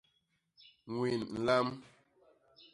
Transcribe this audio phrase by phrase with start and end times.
[0.93, 1.67] Ñwin nlam.